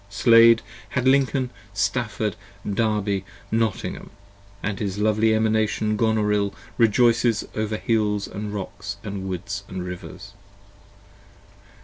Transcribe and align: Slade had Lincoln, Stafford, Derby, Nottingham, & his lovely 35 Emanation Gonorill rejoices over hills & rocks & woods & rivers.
Slade 0.09 0.63
had 0.97 1.07
Lincoln, 1.07 1.51
Stafford, 1.75 2.35
Derby, 2.67 3.23
Nottingham, 3.51 4.09
& 4.39 4.63
his 4.63 4.97
lovely 4.97 5.27
35 5.27 5.35
Emanation 5.39 5.95
Gonorill 5.95 6.55
rejoices 6.79 7.45
over 7.55 7.77
hills 7.77 8.27
& 8.27 8.33
rocks 8.33 8.97
& 9.01 9.03
woods 9.03 9.63
& 9.67 9.69
rivers. 9.69 10.33